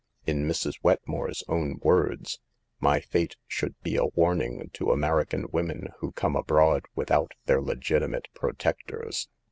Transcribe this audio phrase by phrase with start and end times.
[0.25, 0.79] In Mrs.
[0.81, 2.39] Wetmore's own words,"
[2.79, 8.27] My fate should be a warning to American women who come abroad without their legitimate
[8.33, 9.29] protectors."